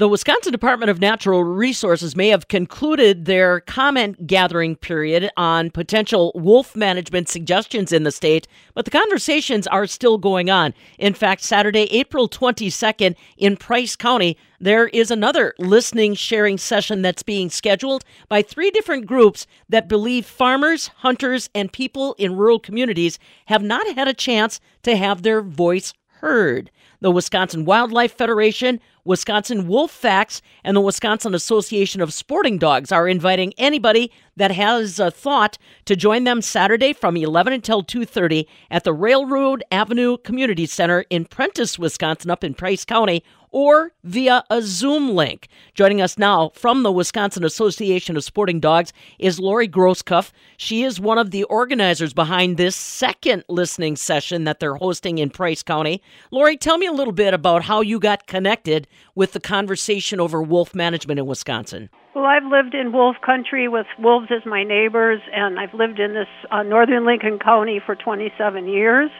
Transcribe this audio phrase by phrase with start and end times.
[0.00, 6.32] The Wisconsin Department of Natural Resources may have concluded their comment gathering period on potential
[6.34, 10.72] wolf management suggestions in the state, but the conversations are still going on.
[10.98, 17.22] In fact, Saturday, April 22nd in Price County, there is another listening sharing session that's
[17.22, 23.18] being scheduled by three different groups that believe farmers, hunters, and people in rural communities
[23.48, 26.70] have not had a chance to have their voice heard.
[27.00, 33.08] The Wisconsin Wildlife Federation, Wisconsin Wolf Facts, and the Wisconsin Association of Sporting Dogs are
[33.08, 35.56] inviting anybody that has a thought
[35.86, 41.24] to join them Saturday from 11 until 2:30 at the Railroad Avenue Community Center in
[41.24, 45.48] Prentice, Wisconsin, up in Price County, or via a Zoom link.
[45.74, 50.32] Joining us now from the Wisconsin Association of Sporting Dogs is Lori Grosskopf.
[50.56, 55.30] She is one of the organizers behind this second listening session that they're hosting in
[55.30, 56.02] Price County.
[56.30, 60.42] Lori, tell me a little bit about how you got connected with the conversation over
[60.42, 61.90] wolf management in Wisconsin.
[62.14, 66.14] Well, I've lived in wolf country with wolves as my neighbors, and I've lived in
[66.14, 69.10] this uh, northern Lincoln County for 27 years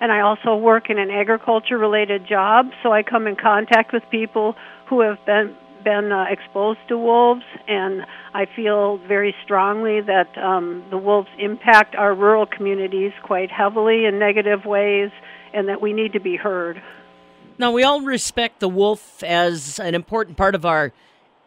[0.00, 4.02] and I also work in an agriculture related job, so I come in contact with
[4.10, 4.54] people
[4.88, 8.02] who have been been uh, exposed to wolves, and
[8.34, 14.18] I feel very strongly that um, the wolves impact our rural communities quite heavily in
[14.18, 15.10] negative ways,
[15.54, 16.82] and that we need to be heard.
[17.56, 20.92] Now, we all respect the wolf as an important part of our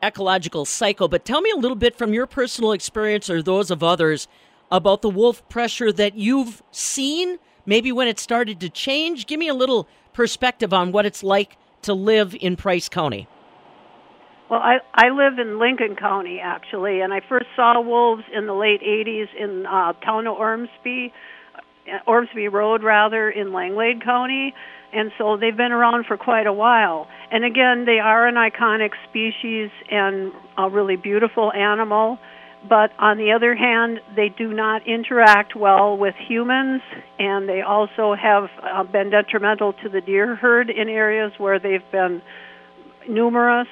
[0.02, 3.84] ecological cycle, but tell me a little bit from your personal experience or those of
[3.84, 4.28] others
[4.72, 9.26] about the wolf pressure that you've seen maybe when it started to change?
[9.26, 13.28] Give me a little perspective on what it's like to live in Price County.
[14.50, 18.54] Well, I I live in Lincoln County actually, and I first saw wolves in the
[18.54, 21.12] late '80s in uh, town of Ormsby,
[21.88, 24.54] uh, Ormsby Road rather in Langlade County,
[24.94, 27.08] and so they've been around for quite a while.
[27.32, 32.20] And again, they are an iconic species and a really beautiful animal
[32.68, 36.82] but on the other hand, they do not interact well with humans,
[37.20, 41.92] and they also have uh, been detrimental to the deer herd in areas where they've
[41.92, 42.22] been
[43.08, 43.68] numerous.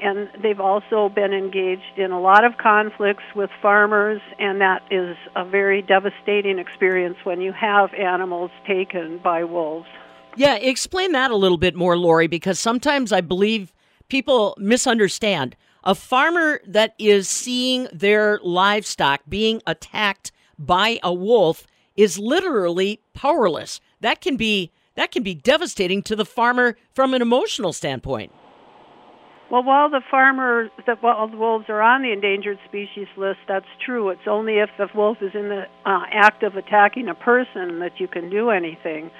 [0.00, 5.16] And they've also been engaged in a lot of conflicts with farmers, and that is
[5.34, 9.86] a very devastating experience when you have animals taken by wolves.
[10.36, 13.72] Yeah, explain that a little bit more, Lori, because sometimes I believe
[14.08, 22.18] people misunderstand a farmer that is seeing their livestock being attacked by a wolf is
[22.18, 23.80] literally powerless.
[24.00, 28.32] That can be that can be devastating to the farmer from an emotional standpoint.
[29.50, 30.96] Well, while the farmer, the
[31.36, 34.10] wolves are on the endangered species list, that's true.
[34.10, 37.98] It's only if the wolf is in the uh, act of attacking a person that
[37.98, 39.10] you can do anything.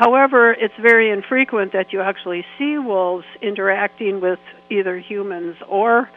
[0.00, 4.38] However, it's very infrequent that you actually see wolves interacting with
[4.70, 6.08] either humans or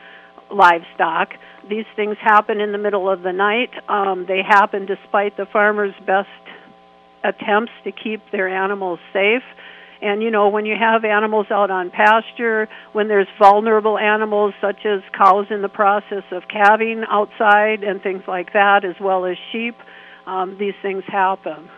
[0.49, 1.31] livestock.
[1.69, 3.71] These things happen in the middle of the night.
[3.89, 6.29] Um, they happen despite the farmer's best
[7.25, 9.43] attempts to keep their animals safe.
[10.01, 14.85] And you know, when you have animals out on pasture, when there's vulnerable animals such
[14.85, 19.35] as cows in the process of calving outside and things like that, as well as
[19.51, 19.75] sheep,
[20.25, 21.69] um, these things happen.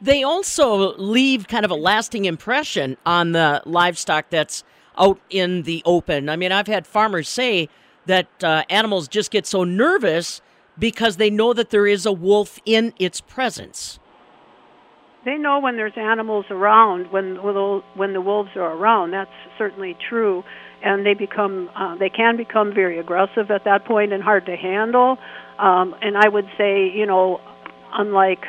[0.00, 4.64] They also leave kind of a lasting impression on the livestock that's
[4.98, 6.28] out in the open.
[6.28, 7.68] I mean, I've had farmers say
[8.06, 10.40] that uh, animals just get so nervous
[10.78, 13.98] because they know that there is a wolf in its presence.
[15.24, 19.12] They know when there's animals around, when when the wolves are around.
[19.12, 20.44] That's certainly true,
[20.82, 24.56] and they become uh, they can become very aggressive at that point and hard to
[24.56, 25.16] handle.
[25.58, 27.40] Um, and I would say, you know,
[27.94, 28.44] unlike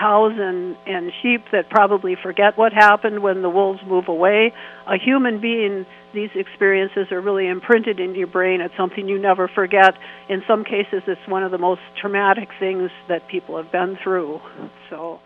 [0.00, 4.52] cows and, and sheep that probably forget what happened when the wolves move away.
[4.86, 5.84] A human being,
[6.14, 8.60] these experiences are really imprinted in your brain.
[8.60, 9.94] It's something you never forget.
[10.28, 14.40] In some cases, it's one of the most traumatic things that people have been through.
[14.88, 15.20] So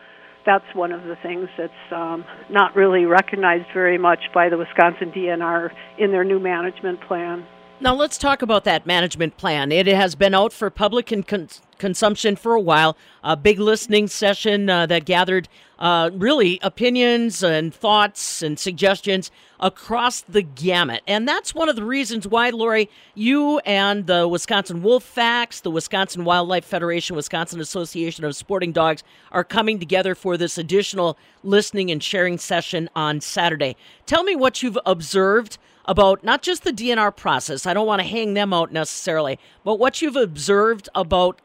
[0.45, 5.13] that's one of the things that's um, not really recognized very much by the Wisconsin
[5.13, 7.47] DNR in their new management plan.
[7.81, 9.73] Now, let's talk about that management plan.
[9.73, 11.49] It has been out for public con-
[11.85, 12.97] consumption for a while.
[13.23, 20.23] A big listening session uh, that gathered uh, really opinions and thoughts and suggestions across
[20.23, 21.03] the gamut.
[21.07, 25.71] And that's one of the reasons why, Lori, you and the Wisconsin Wolf Facts, the
[25.71, 31.91] Wisconsin Wildlife Federation, Wisconsin Association of Sporting Dogs are coming together for this additional listening
[31.91, 33.77] and sharing session on Saturday.
[34.07, 38.09] Tell me what you've observed about not just the DNR process, I don't want to
[38.09, 41.45] hang them out necessarily, but what you've observed about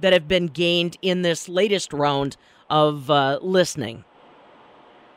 [0.00, 2.36] that have been gained in this latest round
[2.70, 4.04] of uh, listening.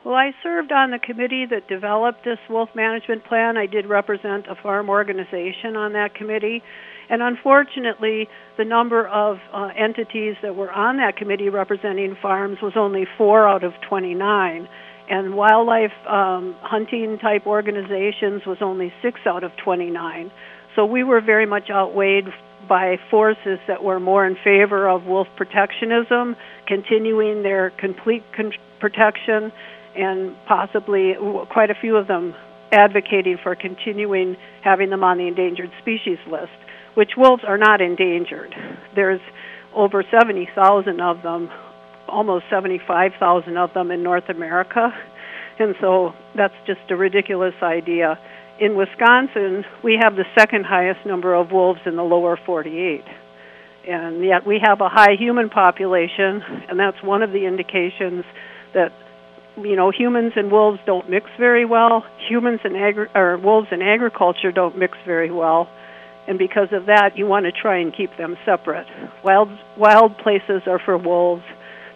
[0.04, 3.56] Well, I served on the committee that developed this wolf management plan.
[3.56, 6.64] I did represent a farm organization on that committee.
[7.10, 8.28] And unfortunately,
[8.58, 13.48] the number of uh, entities that were on that committee representing farms was only four
[13.48, 14.68] out of 29.
[15.10, 20.32] And wildlife um, hunting type organizations was only six out of 29.
[20.76, 22.26] So we were very much outweighed
[22.72, 29.52] by forces that were more in favor of wolf protectionism, continuing their complete con- protection
[29.94, 31.12] and possibly
[31.52, 32.34] quite a few of them
[32.72, 36.54] advocating for continuing having them on the endangered species list,
[36.94, 38.56] which wolves are not endangered.
[38.96, 39.20] There's
[39.76, 41.50] over 70,000 of them,
[42.08, 44.94] almost 75,000 of them in North America.
[45.60, 48.18] And so that's just a ridiculous idea.
[48.62, 53.02] In Wisconsin, we have the second highest number of wolves in the lower 48.
[53.90, 58.24] And yet we have a high human population, and that's one of the indications
[58.76, 58.94] that
[59.58, 62.06] you know humans and wolves don't mix very well.
[62.30, 65.68] Humans and agri- or wolves and agriculture don't mix very well,
[66.28, 68.86] and because of that, you want to try and keep them separate.
[69.24, 71.44] Wild wild places are for wolves,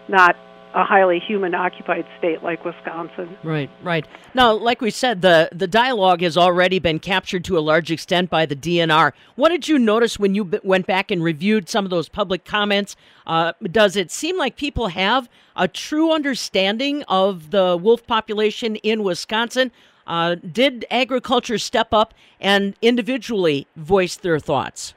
[0.08, 0.34] not
[0.76, 3.34] a highly human occupied state like Wisconsin.
[3.42, 4.06] Right, right.
[4.34, 8.28] Now, like we said, the, the dialogue has already been captured to a large extent
[8.28, 9.12] by the DNR.
[9.36, 12.44] What did you notice when you b- went back and reviewed some of those public
[12.44, 12.94] comments?
[13.26, 19.02] Uh, does it seem like people have a true understanding of the wolf population in
[19.02, 19.72] Wisconsin?
[20.06, 24.92] Uh, did agriculture step up and individually voice their thoughts?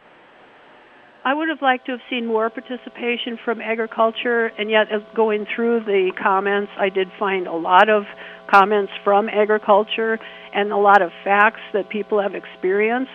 [1.24, 5.81] I would have liked to have seen more participation from agriculture, and yet, going through
[5.81, 8.06] the comments, I did find a lot of
[8.48, 10.18] comments from agriculture
[10.54, 13.12] and a lot of facts that people have experienced.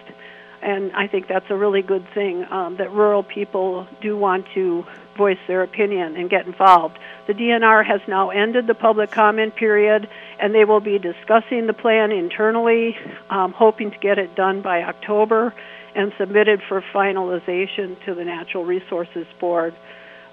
[0.62, 4.84] And I think that's a really good thing um, that rural people do want to
[5.16, 6.98] voice their opinion and get involved.
[7.26, 10.08] The DNR has now ended the public comment period,
[10.38, 12.96] and they will be discussing the plan internally,
[13.30, 15.54] um, hoping to get it done by October
[15.94, 19.74] and submitted for finalization to the Natural Resources Board.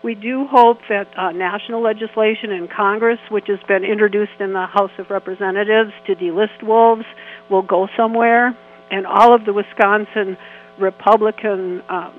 [0.04, 4.66] We do hope that uh, national legislation in Congress, which has been introduced in the
[4.66, 7.06] House of Representatives to delist wolves,
[7.52, 8.58] will go somewhere,
[8.90, 10.38] and all of the Wisconsin
[10.80, 12.14] Republican um,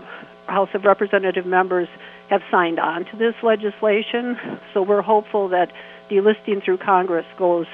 [0.47, 1.89] House of Representative members
[2.31, 4.37] have signed on to this legislation.
[4.73, 5.73] So we're hopeful that
[6.11, 7.67] delisting through Congress goes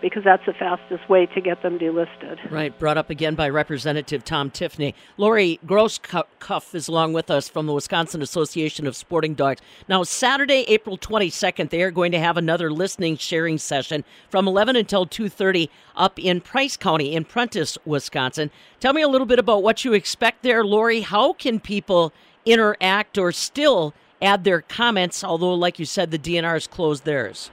[0.00, 2.50] because that's the fastest way to get them delisted.
[2.50, 4.94] Right, brought up again by Representative Tom Tiffany.
[5.16, 9.60] Lori Grosskopf is along with us from the Wisconsin Association of Sporting Dogs.
[9.88, 14.76] Now, Saturday, April 22nd, they are going to have another listening sharing session from 11
[14.76, 18.50] until 2.30 up in Price County in Prentice, Wisconsin.
[18.80, 21.02] Tell me a little bit about what you expect there, Lori.
[21.02, 22.12] How can people
[22.44, 27.50] interact or still add their comments, although, like you said, the DNR has closed theirs?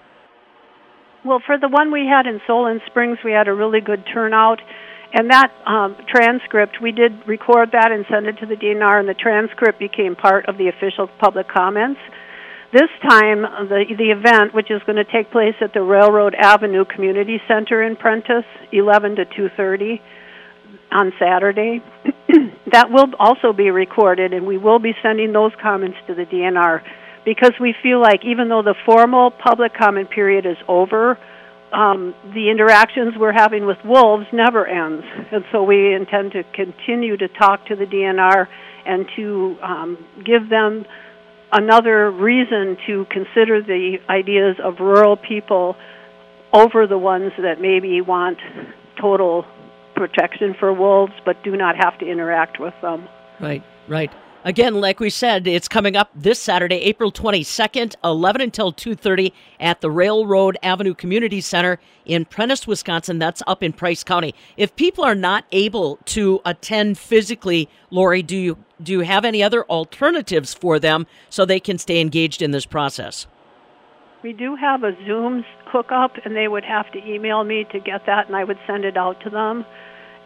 [1.27, 4.61] Well, for the one we had in Solon Springs, we had a really good turnout.
[5.11, 9.09] And that um, transcript, we did record that and send it to the DNR, and
[9.09, 11.99] the transcript became part of the official public comments.
[12.71, 16.85] This time, the the event, which is going to take place at the Railroad Avenue
[16.85, 19.99] Community Center in Prentice, 11 to 2:30
[20.91, 21.81] on Saturday,
[22.71, 26.81] that will also be recorded, and we will be sending those comments to the DNR
[27.27, 31.19] because we feel like even though the formal public comment period is over,
[31.73, 35.03] um, the interactions we're having with wolves never ends,
[35.33, 38.47] and so we intend to continue to talk to the DNR
[38.85, 40.85] and to um, give them
[41.51, 45.75] another reason to consider the ideas of rural people
[46.53, 48.37] over the ones that maybe want
[49.01, 49.45] total
[49.97, 53.05] protection for wolves but do not have to interact with them.
[53.41, 54.11] Right, right.
[54.47, 59.81] Again, like we said, it's coming up this Saturday, April 22nd, 11 until 2:30 at
[59.81, 63.19] the Railroad Avenue Community Center in Prentice, Wisconsin.
[63.19, 64.33] That's up in Price County.
[64.55, 69.43] If people are not able to attend physically, Lori, do you do you have any
[69.43, 73.27] other alternatives for them so they can stay engaged in this process?
[74.23, 78.05] We do have a Zoom hookup, and they would have to email me to get
[78.05, 79.65] that, and I would send it out to them.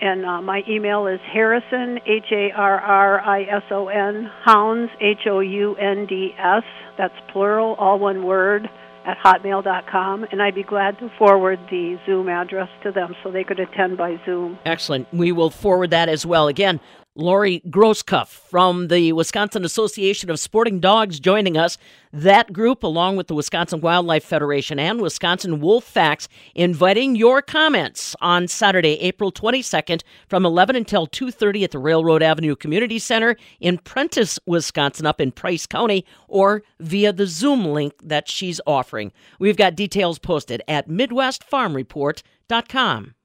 [0.02, 4.92] And uh, my email is Harrison, H A R R I S O N, Hounds,
[5.00, 6.64] H O U N D S,
[6.98, 8.68] that's plural, all one word,
[9.06, 10.26] at hotmail.com.
[10.32, 13.98] And I'd be glad to forward the Zoom address to them so they could attend
[13.98, 14.58] by Zoom.
[14.66, 15.08] Excellent.
[15.14, 16.48] We will forward that as well.
[16.48, 16.80] Again,
[17.16, 21.78] Lori Grosskopf from the Wisconsin Association of Sporting Dogs joining us.
[22.14, 28.16] That group, along with the Wisconsin Wildlife Federation and Wisconsin Wolf Facts, inviting your comments
[28.22, 33.78] on Saturday, April 22nd from 11 until 2.30 at the Railroad Avenue Community Center in
[33.78, 39.12] Prentice, Wisconsin, up in Price County, or via the Zoom link that she's offering.
[39.38, 43.16] We've got details posted at MidwestFarmReport.com.